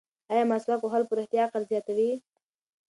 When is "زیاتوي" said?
1.71-2.11